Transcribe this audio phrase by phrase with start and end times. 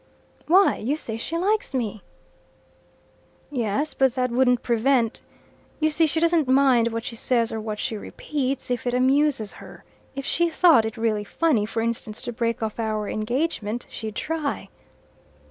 [0.47, 2.01] "Why, you say she likes me."
[3.51, 5.21] "Yes, but that wouldn't prevent
[5.79, 9.53] you see she doesn't mind what she says or what she repeats if it amuses
[9.53, 9.83] her.
[10.15, 14.69] If she thought it really funny, for instance, to break off our engagement, she'd try."